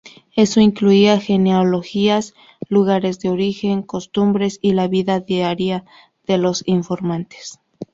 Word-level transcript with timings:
Eso 0.35 0.59
incluía 0.61 1.19
genealogías, 1.19 2.33
lugares 2.67 3.19
de 3.19 3.29
origen, 3.29 3.83
costumbres 3.83 4.57
y 4.59 4.71
la 4.73 4.87
vida 4.87 5.19
diaria 5.19 5.85
de 6.25 6.39
los 6.39 6.63
informantes. 6.65 7.59